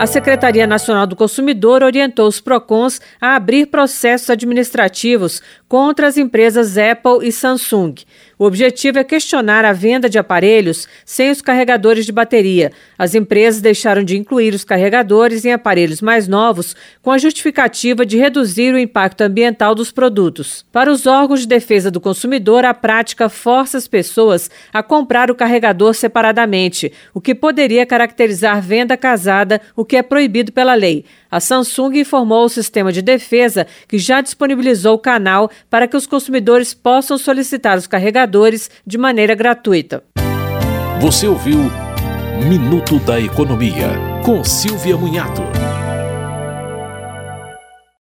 [0.00, 6.78] A Secretaria Nacional do Consumidor orientou os PROCONs a abrir processos administrativos contra as empresas
[6.78, 7.94] Apple e Samsung.
[8.38, 12.72] O objetivo é questionar a venda de aparelhos sem os carregadores de bateria.
[12.98, 18.16] As empresas deixaram de incluir os carregadores em aparelhos mais novos com a justificativa de
[18.16, 20.64] reduzir o impacto ambiental dos produtos.
[20.72, 25.34] Para os órgãos de defesa do consumidor, a prática força as pessoas a comprar o
[25.34, 31.04] carregador separadamente, o que poderia caracterizar venda casada, o que é proibido pela lei.
[31.28, 36.06] A Samsung informou ao sistema de defesa que já disponibilizou o canal para que os
[36.06, 40.04] consumidores possam solicitar os carregadores de maneira gratuita.
[41.00, 41.58] Você ouviu
[42.48, 43.88] Minuto da Economia,
[44.24, 45.42] com Silvia Munhato.